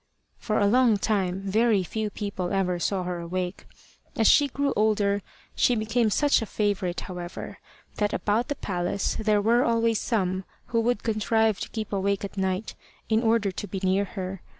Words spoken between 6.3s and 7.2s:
a favourite,